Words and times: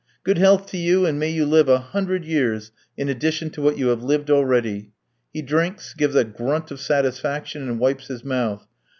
"Good 0.23 0.39
health 0.39 0.65
to 0.71 0.79
you, 0.79 1.05
and 1.05 1.19
may 1.19 1.29
you 1.29 1.45
live 1.45 1.69
a 1.69 1.77
hundred 1.77 2.25
years 2.25 2.71
in 2.97 3.07
addition 3.07 3.51
to 3.51 3.61
what 3.61 3.77
you 3.77 3.89
have 3.89 4.01
lived 4.01 4.31
already." 4.31 4.93
He 5.31 5.43
drinks, 5.43 5.93
gives 5.93 6.15
a 6.15 6.23
grunt 6.23 6.71
of 6.71 6.79
satisfaction, 6.81 7.61
and 7.69 7.79
wipes 7.79 8.07
his 8.07 8.23
mouth. 8.23 8.65